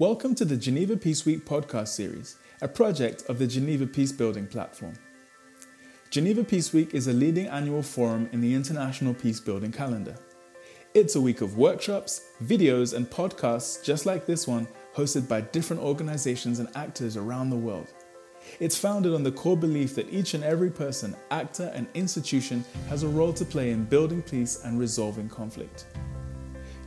[0.00, 4.46] Welcome to the Geneva Peace Week podcast series, a project of the Geneva Peace Building
[4.46, 4.94] platform.
[6.08, 10.14] Geneva Peace Week is a leading annual forum in the international peace building calendar.
[10.94, 15.82] It's a week of workshops, videos, and podcasts just like this one, hosted by different
[15.82, 17.92] organizations and actors around the world.
[18.60, 23.02] It's founded on the core belief that each and every person, actor, and institution has
[23.02, 25.86] a role to play in building peace and resolving conflict.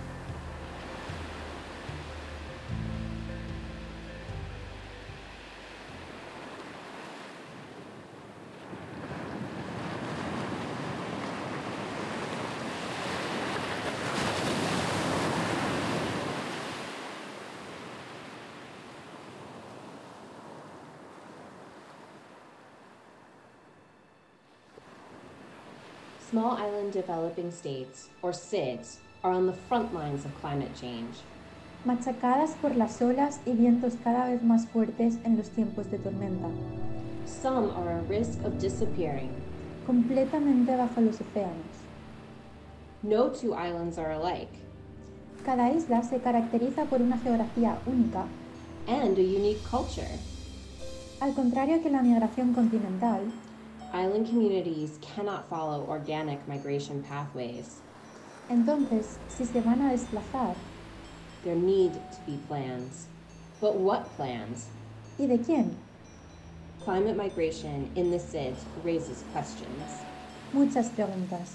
[26.33, 31.21] Small island developing states, or SIDS, are on the front lines of climate change.
[31.85, 36.49] machacadas por las olas y vientos cada vez más fuertes en los tiempos de tormenta,
[37.27, 39.29] Some are at risk of disappearing.
[39.87, 41.77] completamente bajo los océanos.
[43.03, 44.49] No two islands are alike,
[45.45, 48.25] Cada isla se caracteriza por una geografía única,
[48.89, 50.09] and a unique culture.
[51.21, 53.21] al contrario que la migración continental,
[54.03, 57.83] Island communities cannot follow organic migration pathways.
[58.51, 60.57] entonces, si se van a desplazar,
[61.45, 63.07] There need to be plans.
[63.61, 64.67] But what plans?
[65.21, 65.77] ¿y de quién?
[66.83, 70.03] Climate migration in the SIDS raises questions.
[70.53, 71.55] Muchas preguntas.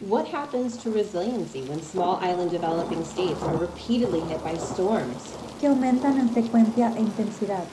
[0.00, 5.32] What happens to resiliency when small island developing states are repeatedly hit by storms?
[5.60, 7.64] que aumentan en frecuencia e intensidad.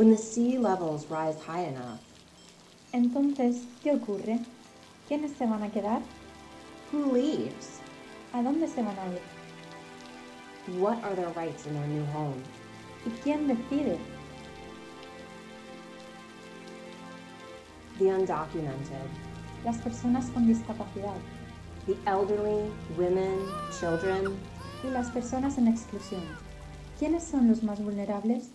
[0.00, 2.00] When the sea levels rise high enough?
[2.94, 4.40] Entonces, ¿qué ocurre?
[5.06, 6.00] ¿Quiénes se van a quedar?
[6.90, 7.82] Who leaves?
[8.32, 10.80] ¿A dónde se van a ir?
[10.80, 12.42] What are their rights in their new home?
[13.04, 13.98] ¿Y quién decide?
[17.98, 19.04] The undocumented,
[19.66, 21.20] Las personas con discapacidad
[21.86, 23.38] the elderly, women,
[23.78, 24.34] children,
[24.82, 26.22] y las personas en exclusión.
[26.98, 28.48] ¿Quiénes son los más vulnerables?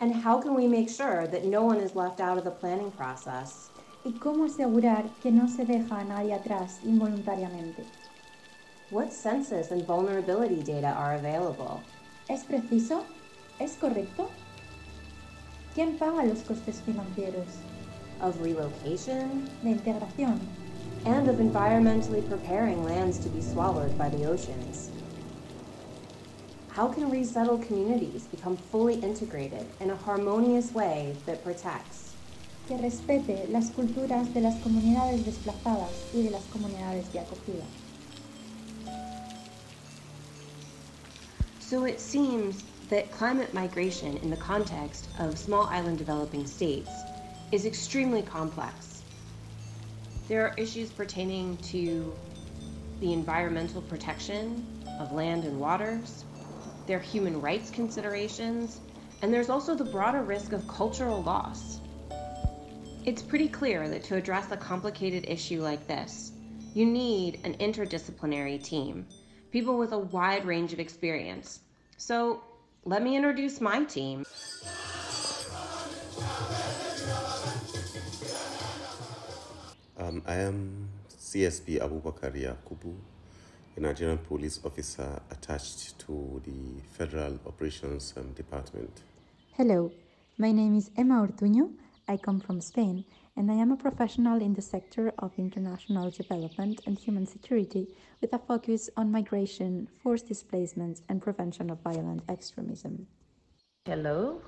[0.00, 2.90] And how can we make sure that no one is left out of the planning
[2.92, 3.70] process?
[4.04, 7.84] ¿Y cómo asegurar que no se deja a nadie atrás involuntariamente?
[8.90, 11.82] What census and vulnerability data are available?
[12.28, 13.04] ¿Es preciso?
[13.58, 14.30] ¿Es correcto?
[15.74, 17.58] ¿Quién paga los costes financieros?
[18.20, 20.38] Of relocation De integración
[21.04, 24.90] and of environmentally preparing lands to be swallowed by the oceans.
[26.78, 32.14] How can resettled communities become fully integrated in a harmonious way that protects?
[32.68, 37.64] que respete las culturas de las comunidades desplazadas y de las comunidades de acogida.
[41.58, 46.92] So it seems that climate migration in the context of small island developing states
[47.50, 49.02] is extremely complex.
[50.28, 52.14] There are issues pertaining to
[53.00, 54.64] the environmental protection
[55.00, 56.24] of land and waters,
[56.88, 58.80] there are human rights considerations,
[59.20, 61.80] and there's also the broader risk of cultural loss.
[63.04, 66.32] It's pretty clear that to address a complicated issue like this,
[66.72, 69.06] you need an interdisciplinary team,
[69.52, 71.60] people with a wide range of experience.
[71.98, 72.42] So,
[72.84, 74.24] let me introduce my team.
[79.98, 82.96] Um, I am CSP Abubakar Yakubu,
[83.78, 88.90] a Nigerian police officer attached to the Federal Operations um, Department.
[89.56, 89.92] Hello,
[90.36, 91.70] my name is Emma Ortuño.
[92.08, 93.04] I come from Spain
[93.36, 97.86] and I am a professional in the sector of international development and human security
[98.20, 103.06] with a focus on migration, forced displacements, and prevention of violent extremism.
[103.84, 104.40] Hello,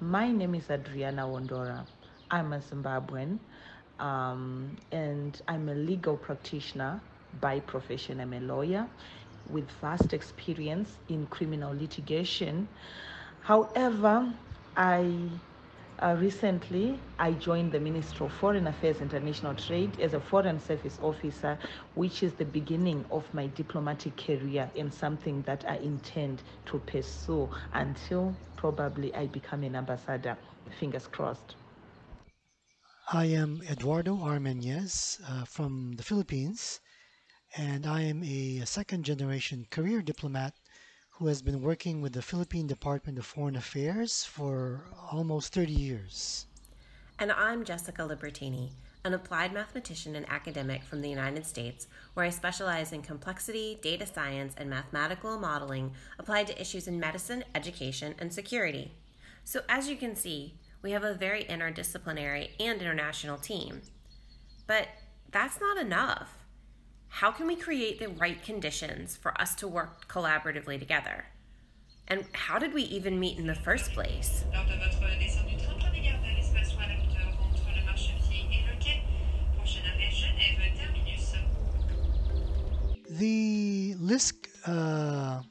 [0.00, 1.84] my name is Adriana Wondora.
[2.30, 3.38] I'm a Zimbabwean
[4.00, 7.02] um, and I'm a legal practitioner
[7.32, 8.20] by profession.
[8.20, 8.88] I'm a lawyer
[9.46, 12.68] with vast experience in criminal litigation.
[13.40, 14.34] However,
[14.76, 15.40] I
[16.00, 20.98] uh, recently I joined the Ministry of Foreign Affairs International Trade as a foreign service
[21.00, 21.58] officer,
[21.94, 27.50] which is the beginning of my diplomatic career and something that I intend to pursue
[27.72, 30.38] until probably I become an ambassador.
[30.78, 31.56] Fingers crossed.
[33.12, 36.80] I am Eduardo Armenez uh, from the Philippines,
[37.56, 40.54] and I am a second generation career diplomat
[41.10, 46.46] who has been working with the Philippine Department of Foreign Affairs for almost 30 years.
[47.18, 48.70] And I'm Jessica Libertini,
[49.04, 54.06] an applied mathematician and academic from the United States, where I specialize in complexity, data
[54.06, 58.92] science, and mathematical modeling applied to issues in medicine, education, and security.
[59.42, 63.80] So, as you can see, we have a very interdisciplinary and international team.
[64.68, 64.86] But
[65.32, 66.37] that's not enough
[67.08, 71.26] how can we create the right conditions for us to work collaboratively together?
[72.06, 74.44] And how did we even meet in the first place?
[83.10, 85.42] The LISC uh,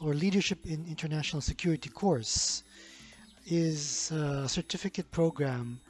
[0.00, 2.62] or Leadership in International Security course
[3.46, 5.80] is a certificate program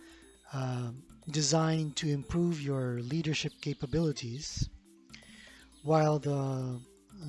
[0.53, 0.89] uh,
[1.31, 4.69] designed to improve your leadership capabilities
[5.89, 6.79] while the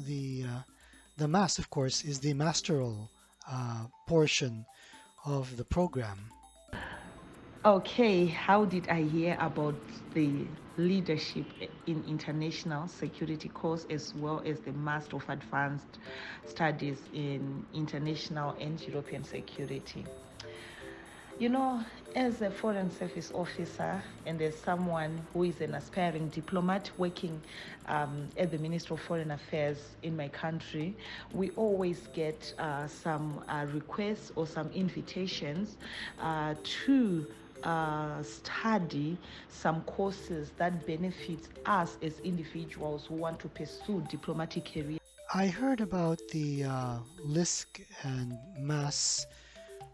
[0.06, 0.62] the uh,
[1.18, 3.08] the MAS, of course, is the masteral
[3.50, 4.66] uh, portion
[5.26, 6.20] of the program.
[7.66, 9.76] Okay, how did I hear about
[10.14, 10.30] the
[10.78, 11.46] leadership
[11.88, 16.00] in international security course as well as the Master of Advanced
[16.46, 20.06] Studies in International and European Security?
[21.40, 21.82] You know,
[22.18, 27.42] as a foreign service officer and as someone who is an aspiring diplomat working
[27.88, 30.98] um, at the Ministry of Foreign Affairs in my country,
[31.34, 35.78] we always get uh, some uh, requests or some invitations
[36.20, 36.56] uh,
[36.86, 37.26] to
[37.64, 44.98] uh, study some courses that benefit us as individuals who want to pursue diplomatic career.
[45.34, 49.26] I heard about the uh, LISC and MAS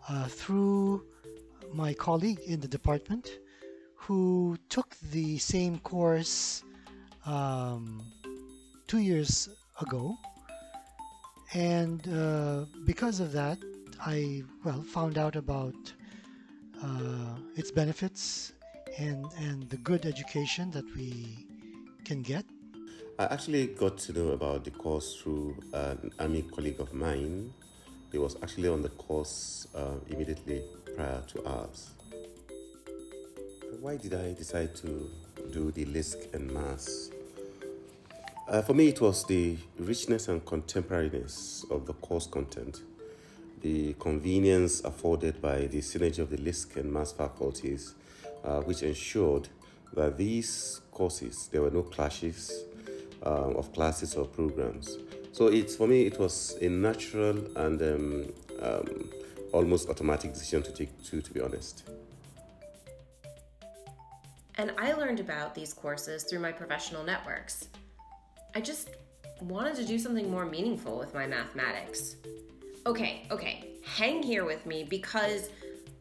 [0.09, 1.03] uh, through
[1.73, 3.39] my colleague in the department
[3.95, 6.63] who took the same course
[7.25, 8.03] um,
[8.87, 9.49] two years
[9.81, 10.15] ago.
[11.53, 13.57] And uh, because of that,
[13.99, 15.75] I well found out about
[16.83, 18.53] uh, its benefits
[18.97, 21.47] and and the good education that we
[22.03, 22.45] can get.
[23.17, 27.53] I actually got to know about the course through an army colleague of mine.
[28.11, 30.63] He was actually on the course uh, immediately
[30.95, 31.91] prior to ours.
[33.81, 35.09] Why did I decide to
[35.51, 37.11] do the LISC and MAS?
[38.47, 42.81] Uh, for me, it was the richness and contemporariness of the course content,
[43.61, 47.95] the convenience afforded by the synergy of the LISC and MAS faculties,
[48.43, 49.49] uh, which ensured
[49.93, 52.65] that these courses, there were no clashes
[53.25, 54.97] uh, of classes or programs.
[55.35, 59.09] So it's for me, it was a natural and um, um,
[59.51, 61.83] almost automatic decision to take too, to be honest.
[64.57, 67.67] And I learned about these courses through my professional networks.
[68.55, 68.91] I just
[69.41, 72.15] wanted to do something more meaningful with my mathematics.
[72.85, 75.49] Okay, okay, hang here with me because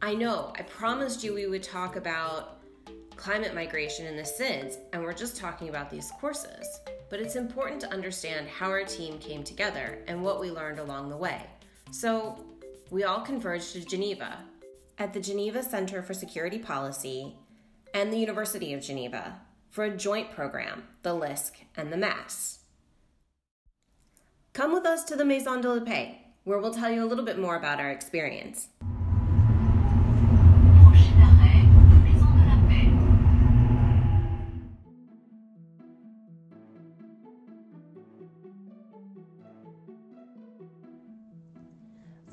[0.01, 2.61] I know I promised you we would talk about
[3.17, 6.79] climate migration in the SIDS, and we're just talking about these courses.
[7.09, 11.09] But it's important to understand how our team came together and what we learned along
[11.09, 11.45] the way.
[11.91, 12.43] So,
[12.89, 14.39] we all converged to Geneva.
[14.97, 17.35] At the Geneva Center for Security Policy
[17.93, 22.59] and the University of Geneva for a joint program, the LISC and the MAS.
[24.53, 26.15] Come with us to the Maison de la Paix,
[26.45, 28.69] where we'll tell you a little bit more about our experience.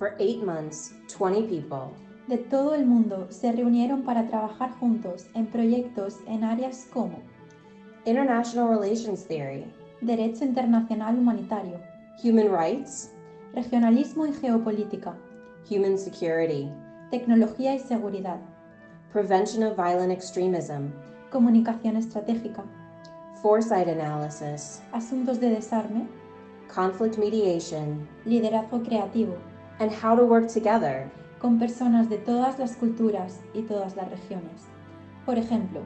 [0.03, 1.95] For eight months, 20 people.
[2.27, 7.21] De todo el mundo se reunieron para trabajar juntos en proyectos en áreas como
[8.05, 9.65] International Relations Theory,
[10.01, 11.79] Derecho Internacional Humanitario,
[12.25, 13.13] Human Rights,
[13.55, 15.17] Regionalismo y Geopolítica,
[15.71, 16.69] Human Security,
[17.13, 18.41] Tecnología y Seguridad,
[19.13, 20.91] Prevention of Violent Extremism,
[21.31, 22.65] Comunicación Estratégica,
[23.41, 26.09] Foresight Analysis, Asuntos de Desarme,
[26.75, 29.37] Conflict Mediation, Liderazgo Creativo,
[29.79, 34.69] and how to work together con personas de todas las culturas y todas las regiones.
[35.27, 35.81] Por ejemplo,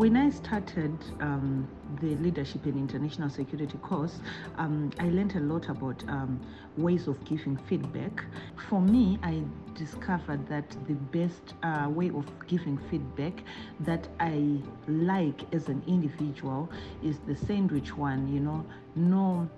[0.00, 1.68] when I started um,
[2.00, 4.20] the Leadership in International Security course,
[4.56, 6.40] um, I learned a lot about um,
[6.78, 8.24] ways of giving feedback.
[8.70, 9.42] For me, I
[9.74, 13.42] discovered that the best uh, way of giving feedback
[13.80, 16.70] that I like as an individual
[17.04, 18.64] is the sandwich one, you know,
[18.94, 19.50] no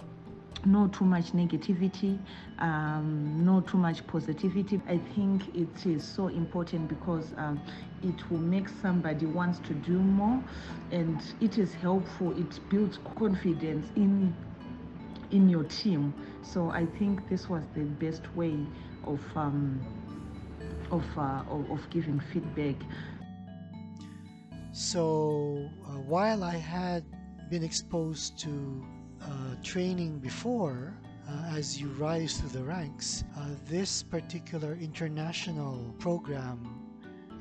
[0.65, 2.19] no too much negativity,
[2.59, 4.81] um, no too much positivity.
[4.89, 7.61] I think it is so important because um,
[8.03, 10.43] it will make somebody wants to do more,
[10.91, 12.33] and it is helpful.
[12.39, 14.35] It builds confidence in
[15.31, 16.15] in your team.
[16.43, 18.57] So I think this was the best way
[19.05, 19.81] of um,
[20.91, 22.77] of, uh, of, of giving feedback.
[24.73, 27.05] So uh, while I had
[27.51, 28.85] been exposed to
[29.63, 30.93] training before,
[31.29, 36.83] uh, as you rise through the ranks, uh, this particular international program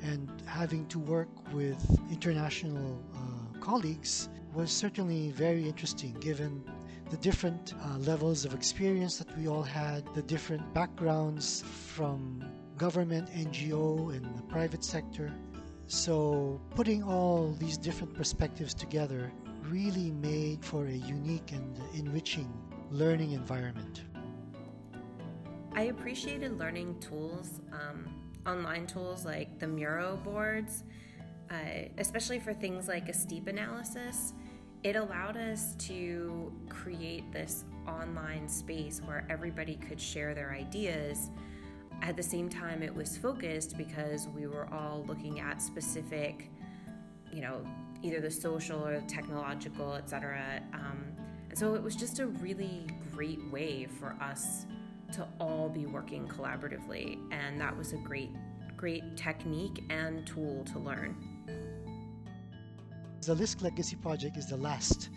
[0.03, 6.63] and having to work with international uh, colleagues was certainly very interesting given
[7.09, 12.43] the different uh, levels of experience that we all had, the different backgrounds from
[12.77, 15.33] government, NGO, and the private sector.
[15.87, 19.29] So, putting all these different perspectives together
[19.71, 22.51] really made for a unique and enriching
[22.91, 24.03] learning environment.
[25.73, 28.07] I appreciated learning tools, um,
[28.45, 30.83] online tools like the Miro boards,
[31.49, 31.55] uh,
[31.97, 34.33] especially for things like a steep analysis
[34.83, 41.29] it allowed us to create this online space where everybody could share their ideas.
[42.01, 46.49] At the same time, it was focused because we were all looking at specific,
[47.31, 47.63] you know,
[48.03, 50.61] either the social or the technological, etc.
[50.73, 51.03] Um,
[51.49, 54.65] and so it was just a really great way for us
[55.13, 58.31] to all be working collaboratively, and that was a great,
[58.77, 61.15] great technique and tool to learn.
[63.21, 65.09] The LISC Legacy Project is the last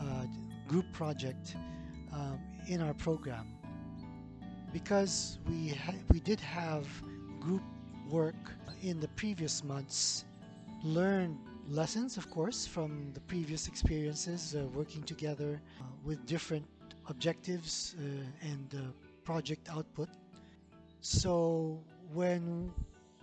[0.00, 0.26] uh,
[0.66, 1.54] group project
[2.12, 3.46] um, in our program
[4.72, 6.86] because we ha- we did have
[7.38, 7.62] group
[8.10, 8.34] work
[8.82, 10.24] in the previous months,
[10.82, 11.38] learned
[11.68, 16.66] lessons, of course, from the previous experiences uh, working together uh, with different
[17.08, 18.78] objectives uh, and uh,
[19.24, 20.08] project output.
[21.00, 21.80] So
[22.12, 22.72] when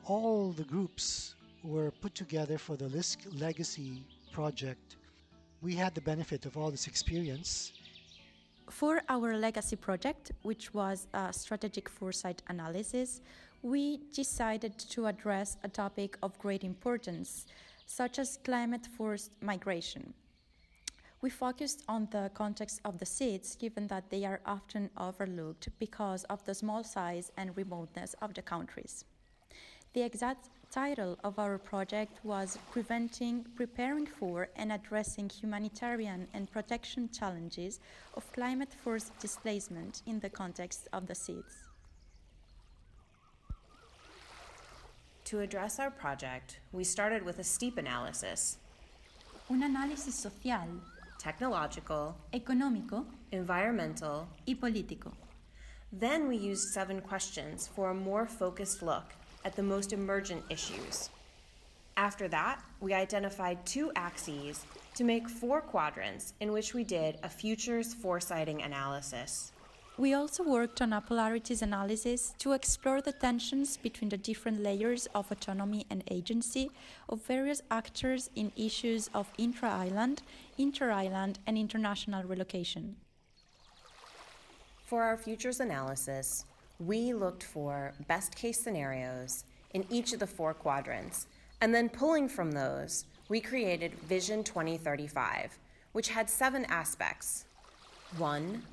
[0.05, 4.97] all the groups were put together for the LISC Legacy project,
[5.61, 7.71] we had the benefit of all this experience.
[8.69, 13.21] For our legacy project, which was a strategic foresight analysis,
[13.61, 17.45] we decided to address a topic of great importance,
[17.85, 20.13] such as climate forced migration.
[21.21, 26.23] We focused on the context of the SIDS, given that they are often overlooked because
[26.25, 29.05] of the small size and remoteness of the countries.
[29.93, 37.09] The exact title of our project was Preventing, Preparing for, and Addressing Humanitarian and Protection
[37.11, 37.79] Challenges
[38.15, 41.70] of Climate Forced Displacement in the Context of the SIDS.
[45.31, 48.57] To address our project, we started with a steep analysis.
[49.49, 50.81] Un análisis social,
[51.19, 55.13] technological, económico, environmental, y político.
[55.93, 59.13] Then we used seven questions for a more focused look
[59.45, 61.09] at the most emergent issues.
[61.95, 67.29] After that, we identified two axes to make four quadrants in which we did a
[67.29, 69.53] futures foresighting analysis.
[69.97, 75.07] We also worked on a polarities analysis to explore the tensions between the different layers
[75.13, 76.71] of autonomy and agency
[77.09, 80.21] of various actors in issues of intra island,
[80.57, 82.95] inter island, and international relocation.
[84.85, 86.45] For our futures analysis,
[86.79, 89.43] we looked for best case scenarios
[89.73, 91.27] in each of the four quadrants,
[91.59, 95.59] and then pulling from those, we created Vision 2035,
[95.91, 97.45] which had seven aspects.
[98.17, 98.63] One,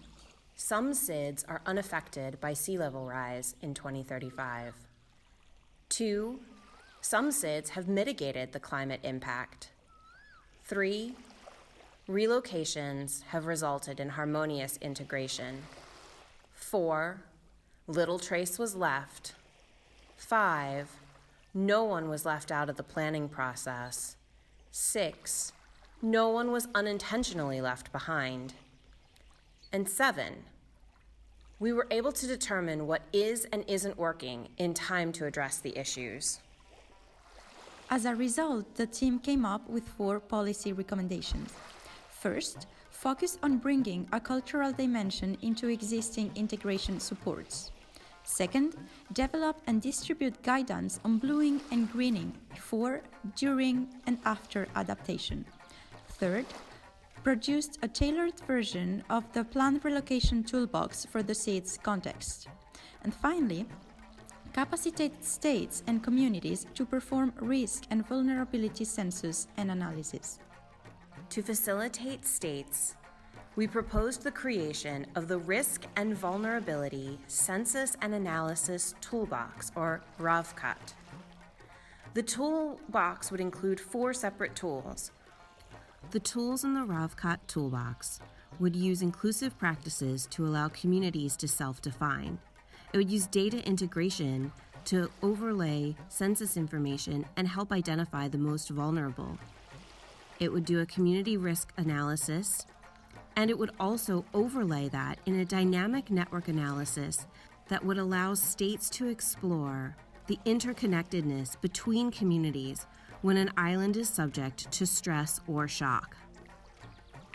[0.60, 4.74] some SIDS are unaffected by sea level rise in 2035.
[5.88, 6.40] Two,
[7.00, 9.70] some SIDS have mitigated the climate impact.
[10.64, 11.14] Three,
[12.08, 15.62] relocations have resulted in harmonious integration.
[16.52, 17.22] Four,
[17.86, 19.34] Little trace was left.
[20.18, 20.90] Five,
[21.54, 24.16] no one was left out of the planning process.
[24.70, 25.52] Six,
[26.02, 28.52] no one was unintentionally left behind.
[29.72, 30.44] And seven,
[31.58, 35.76] we were able to determine what is and isn't working in time to address the
[35.76, 36.40] issues.
[37.90, 41.52] As a result, the team came up with four policy recommendations.
[42.10, 47.70] First, focus on bringing a cultural dimension into existing integration supports.
[48.24, 48.76] Second,
[49.12, 53.02] develop and distribute guidance on bluing and greening before,
[53.36, 55.44] during, and after adaptation.
[56.08, 56.44] Third,
[57.28, 62.48] produced a tailored version of the planned relocation toolbox for the SIDS context.
[63.04, 63.66] And finally,
[64.54, 70.38] capacitate states and communities to perform risk and vulnerability census and analysis.
[71.28, 72.94] To facilitate states,
[73.56, 80.94] we proposed the creation of the Risk and Vulnerability Census and Analysis Toolbox, or RAVCAT.
[82.14, 85.10] The toolbox would include four separate tools.
[86.10, 88.20] The tools in the RAVCAT toolbox
[88.58, 92.38] would use inclusive practices to allow communities to self define.
[92.94, 94.50] It would use data integration
[94.86, 99.38] to overlay census information and help identify the most vulnerable.
[100.40, 102.64] It would do a community risk analysis,
[103.36, 107.26] and it would also overlay that in a dynamic network analysis
[107.68, 109.94] that would allow states to explore
[110.26, 112.86] the interconnectedness between communities
[113.22, 116.16] when an island is subject to stress or shock.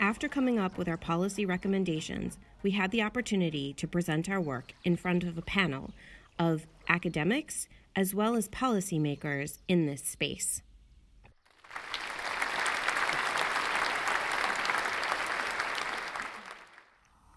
[0.00, 4.74] After coming up with our policy recommendations, we had the opportunity to present our work
[4.84, 5.92] in front of a panel
[6.38, 10.62] of academics as well as policymakers in this space.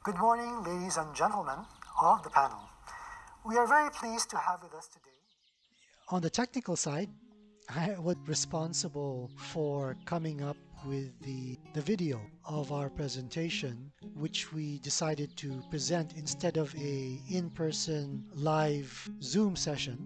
[0.03, 1.65] Good morning, ladies and gentlemen
[2.01, 2.61] of the panel.
[3.45, 5.03] We are very pleased to have with us today.
[6.09, 7.09] On the technical side,
[7.69, 10.55] I was responsible for coming up
[10.85, 17.19] with the, the video of our presentation, which we decided to present instead of a
[17.29, 19.97] in-person live Zoom session.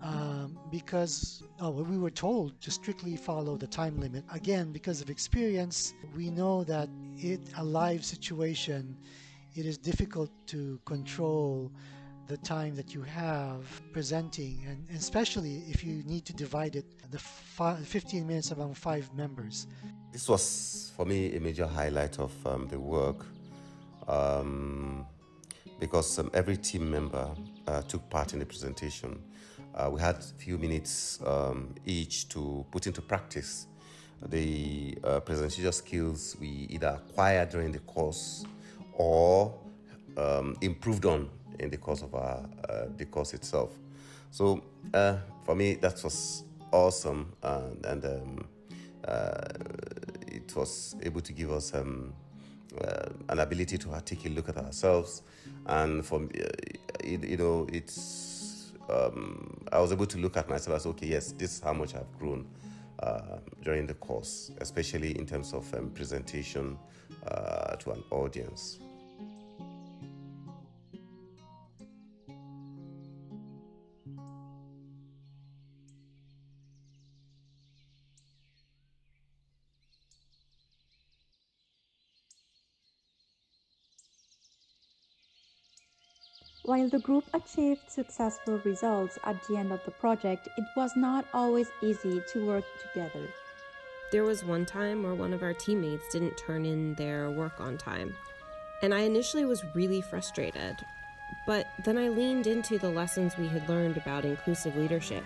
[0.00, 4.24] Um, because oh, we were told to strictly follow the time limit.
[4.32, 8.96] Again, because of experience, we know that in a live situation,
[9.54, 11.70] it is difficult to control
[12.28, 17.18] the time that you have presenting, and especially if you need to divide it the
[17.18, 19.66] 15 minutes among five members.
[20.12, 23.26] This was for me a major highlight of um, the work
[24.08, 25.06] um,
[25.78, 27.28] because um, every team member
[27.66, 29.20] uh, took part in the presentation.
[29.74, 33.66] Uh, we had a few minutes um, each to put into practice
[34.26, 38.44] the uh, presentation skills we either acquired during the course
[38.92, 39.58] or
[40.16, 41.28] um, improved on
[41.62, 43.70] in the course of our uh, the course itself.
[44.30, 44.62] So
[44.94, 48.48] uh, for me, that was awesome, and, and um,
[49.06, 49.44] uh,
[50.26, 52.12] it was able to give us um,
[52.80, 55.22] uh, an ability to take a look at ourselves,
[55.66, 56.48] and for uh,
[57.04, 61.32] you, you know, it's um, I was able to look at myself as okay, yes,
[61.32, 62.46] this is how much I've grown.
[63.02, 66.78] Uh, during the course, especially in terms of um, presentation
[67.26, 68.78] uh, to an audience.
[86.72, 91.26] While the group achieved successful results at the end of the project, it was not
[91.34, 93.28] always easy to work together.
[94.10, 97.76] There was one time where one of our teammates didn't turn in their work on
[97.76, 98.16] time,
[98.80, 100.76] and I initially was really frustrated.
[101.46, 105.24] But then I leaned into the lessons we had learned about inclusive leadership,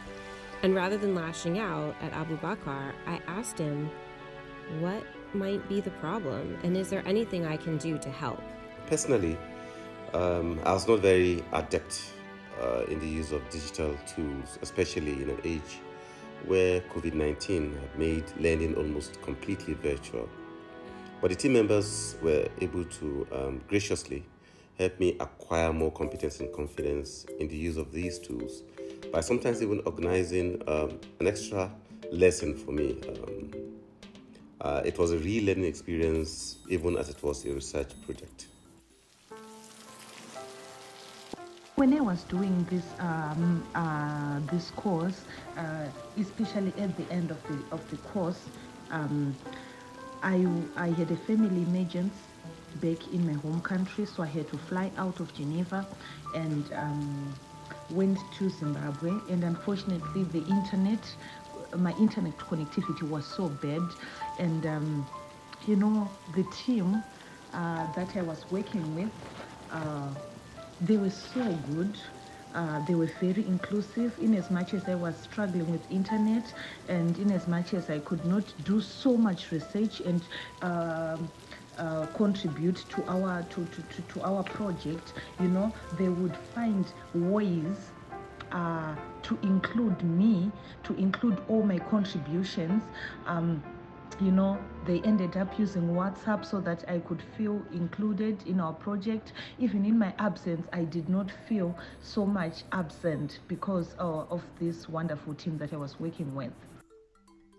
[0.65, 3.89] and rather than lashing out at Abubakar, I asked him,
[4.81, 8.43] What might be the problem, and is there anything I can do to help?
[8.89, 9.39] Personally,
[10.17, 12.13] um, I was not very adept
[12.63, 15.81] uh, in the use of digital tools, especially in an age
[16.47, 20.29] where COVID 19 had made learning almost completely virtual.
[21.21, 24.25] But the team members were able to um, graciously
[24.79, 28.63] help me acquire more competence and confidence in the use of these tools
[29.13, 31.71] by sometimes even organizing um, an extra
[32.11, 33.01] lesson for me.
[33.09, 33.53] Um,
[34.61, 38.47] uh, it was a real learning experience, even as it was a research project.
[41.77, 45.27] When I was doing this um, uh, this course,
[45.59, 48.49] uh, especially at the end of the of the course,
[48.91, 49.37] um,
[50.23, 52.17] I I had a family emergency
[52.77, 55.87] back in my home country, so I had to fly out of Geneva
[56.35, 57.35] and um,
[57.91, 59.11] went to Zimbabwe.
[59.29, 61.05] And unfortunately, the internet,
[61.77, 63.83] my internet connectivity was so bad,
[64.39, 65.07] and um,
[65.67, 67.05] you know the team
[67.53, 69.13] uh, that I was working with.
[70.77, 71.99] Uh, they were so good.
[72.55, 76.53] Uh, they were very inclusive in as much as I was struggling with internet
[76.89, 80.23] and in as much as I could not do so much research and
[80.63, 81.31] um,
[81.77, 86.91] uh, contribute to our to, to, to, to, our project you know they would find
[87.13, 87.91] ways
[88.53, 90.51] uh, to include me
[90.85, 92.83] to include all my contributions
[93.27, 93.63] um,
[94.21, 98.73] you know, they ended up using WhatsApp so that I could feel included in our
[98.73, 99.33] project.
[99.59, 104.89] Even in my absence, I did not feel so much absent because uh, of this
[104.89, 106.53] wonderful team that I was working with.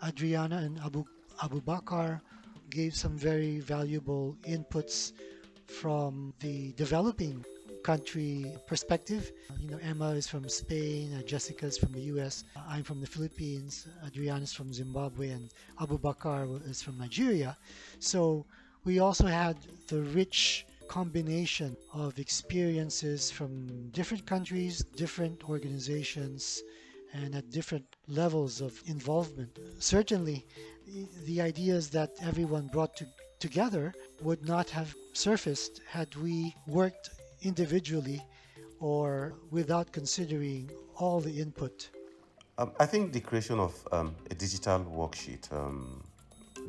[0.04, 1.04] Adriana and Abu,
[1.44, 2.22] Abubakar
[2.70, 5.14] gave some very valuable inputs
[5.68, 7.46] from the developing
[7.88, 9.32] country perspective.
[9.62, 13.12] You know, Emma is from Spain, uh, Jessica is from the US, I'm from the
[13.16, 15.46] Philippines, Adriana is from Zimbabwe, and
[15.80, 17.52] Abubakar is from Nigeria.
[18.00, 18.46] So
[18.84, 19.56] we also had
[19.88, 23.52] the rich combination of experiences from
[24.00, 24.74] different countries,
[25.04, 26.62] different organizations,
[27.14, 27.88] and at different
[28.22, 29.54] levels of involvement.
[29.80, 30.46] Certainly,
[31.30, 33.06] the ideas that everyone brought to,
[33.40, 37.08] together would not have surfaced had we worked
[37.42, 38.22] individually
[38.80, 41.90] or without considering all the input.
[42.58, 46.04] Um, I think the creation of um, a digital worksheet um,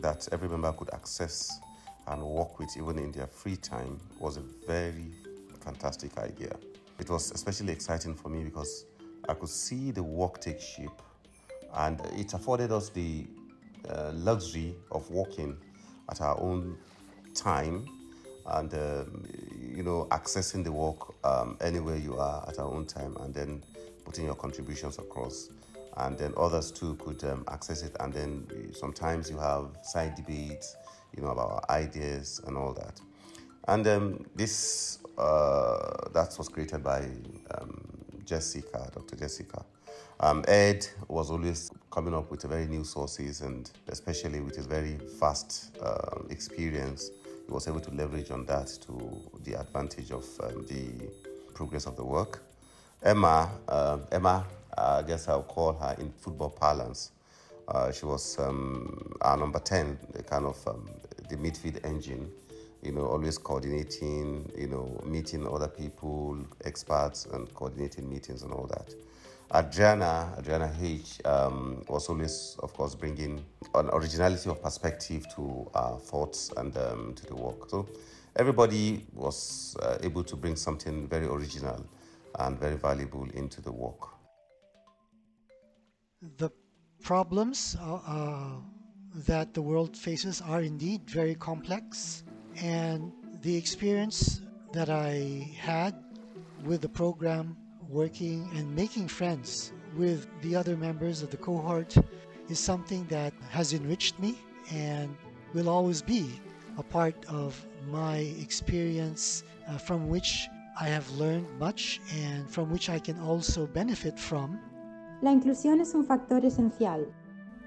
[0.00, 1.61] that every member could access
[2.07, 5.12] and work with even in their free time was a very
[5.61, 6.54] fantastic idea.
[6.98, 8.85] It was especially exciting for me because
[9.28, 11.02] I could see the work take shape
[11.74, 13.26] and it afforded us the
[13.88, 15.57] uh, luxury of working
[16.11, 16.76] at our own
[17.35, 17.87] time
[18.48, 19.24] and um,
[19.74, 23.62] you know accessing the work um, anywhere you are at our own time and then
[24.04, 25.50] putting your contributions across.
[25.96, 27.96] And then others too could um, access it.
[27.98, 30.76] And then sometimes you have side debates
[31.16, 33.00] you know about ideas and all that.
[33.66, 37.08] And um, this uh, that was created by
[37.58, 37.82] um,
[38.24, 39.64] jessica dr jessica.
[40.20, 44.98] Um, ed was always coming up with very new sources and especially with his very
[45.20, 47.11] fast uh, experience
[47.52, 51.08] was able to leverage on that to the advantage of um, the
[51.54, 52.42] progress of the work.
[53.02, 54.44] Emma, uh, Emma,
[54.76, 57.12] I guess I'll call her in football parlance.
[57.68, 60.88] Uh, she was um, our number 10, the kind of um,
[61.28, 62.30] the midfield engine,
[62.82, 68.66] you know, always coordinating, you know, meeting other people, experts, and coordinating meetings and all
[68.66, 68.94] that.
[69.54, 73.42] Adriana, Adriana H, um, was always, of course, bringing
[73.74, 77.70] an originality of perspective to our thoughts and um, to the work.
[77.70, 77.88] So
[78.37, 81.82] everybody was uh, able to bring something very original
[82.38, 84.08] and very valuable into the work.
[86.37, 86.50] The
[87.02, 88.50] problems uh, uh,
[89.26, 92.22] that the world faces are indeed very complex,
[92.61, 94.42] and the experience
[94.74, 95.94] that I had
[96.64, 97.56] with the program
[97.88, 101.96] working and making friends with the other members of the cohort
[102.48, 104.38] is something that has enriched me
[104.70, 105.16] and
[105.55, 106.31] will always be
[106.77, 110.48] a part of my experience uh, from which
[110.81, 114.61] I have learned much and from which I can also benefit from.
[115.22, 117.07] La inclusión es un factor esencial.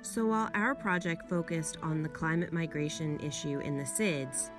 [0.02, 4.50] So while our project focused on the climate migration issue in the SIDS,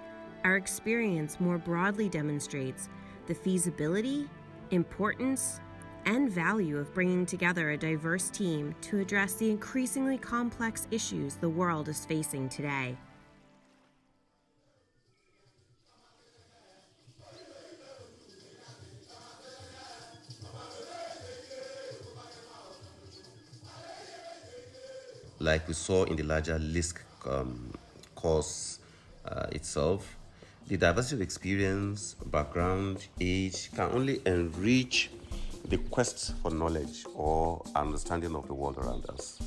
[0.45, 2.89] our experience more broadly demonstrates
[3.27, 4.29] the feasibility
[4.73, 5.61] importance,
[6.05, 11.49] and value of bringing together a diverse team to address the increasingly complex issues the
[11.49, 12.97] world is facing today.
[25.39, 27.73] Like we saw in the larger LISC um,
[28.15, 28.79] course
[29.25, 30.17] uh, itself,
[30.69, 35.11] the diversity of experience, background, age can only enrich
[35.69, 39.39] the quest for knowledge or understanding of the world around us.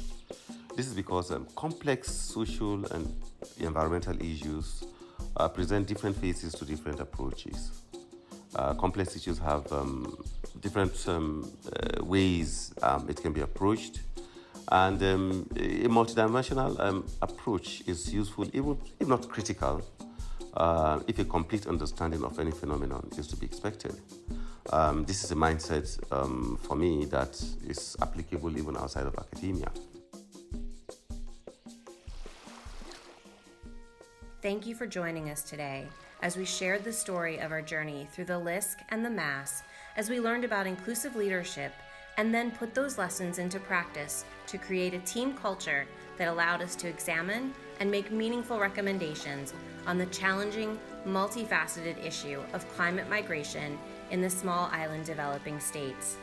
[0.75, 3.13] This is because um, complex social and
[3.59, 4.85] environmental issues
[5.37, 7.71] uh, present different faces to different approaches.
[8.55, 10.17] Uh, complex issues have um,
[10.61, 14.01] different um, uh, ways um, it can be approached,
[14.71, 19.81] and um, a multidimensional um, approach is useful, even if not critical,
[20.55, 23.95] uh, if a complete understanding of any phenomenon is to be expected.
[24.71, 27.33] Um, this is a mindset um, for me that
[27.67, 29.71] is applicable even outside of academia.
[34.41, 35.87] Thank you for joining us today
[36.21, 39.63] as we shared the story of our journey through the LISC and the MAS,
[39.97, 41.73] as we learned about inclusive leadership
[42.17, 45.85] and then put those lessons into practice to create a team culture
[46.17, 49.53] that allowed us to examine and make meaningful recommendations
[49.87, 53.77] on the challenging, multifaceted issue of climate migration
[54.11, 56.17] in the small island developing states.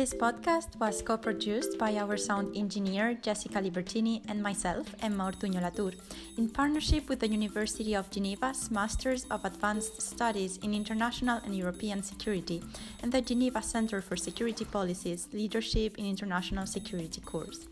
[0.00, 5.60] This podcast was co produced by our sound engineer Jessica Libertini and myself, Emma Ortuño
[5.60, 5.92] Latour,
[6.38, 12.02] in partnership with the University of Geneva's Masters of Advanced Studies in International and European
[12.02, 12.62] Security
[13.02, 17.68] and the Geneva Center for Security Policies Leadership in International Security course.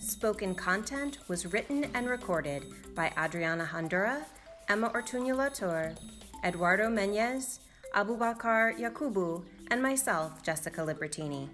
[0.00, 2.64] Spoken content was written and recorded
[2.96, 4.24] by Adriana Hondura,
[4.68, 5.94] Emma Ortuño Latour,
[6.42, 7.60] Eduardo Menez,
[7.94, 11.48] Abubakar Yakubu, and myself, Jessica Libertini.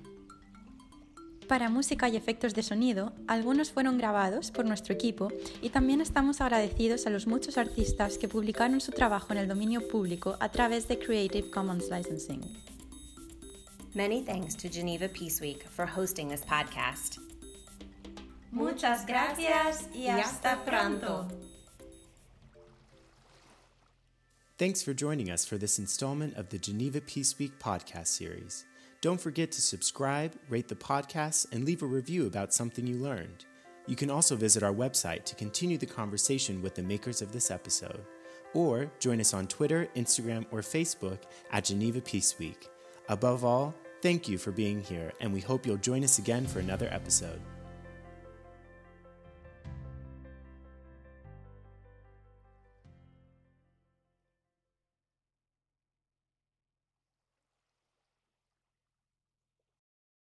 [1.49, 5.29] Para música y efectos de sonido, algunos fueron grabados por nuestro equipo
[5.63, 9.87] y también estamos agradecidos a los muchos artistas que publicaron su trabajo en el dominio
[9.89, 12.43] público a través de Creative Commons Licensing.
[13.95, 17.19] Many thanks to Geneva Peace Week for hosting this podcast.
[18.51, 21.29] Muchas gracias y hasta pronto.
[24.59, 28.64] Thanks for joining us for this installment of the Geneva Peace Week podcast series.
[29.01, 33.44] Don't forget to subscribe, rate the podcast, and leave a review about something you learned.
[33.87, 37.53] You can also visit our website to continue the conversation with the makers of this
[37.53, 38.05] episode.
[38.53, 41.21] Or join us on Twitter, Instagram, or Facebook
[41.53, 42.68] at Geneva Peace Week.
[43.09, 46.59] Above all, thank you for being here, and we hope you'll join us again for
[46.59, 47.40] another episode.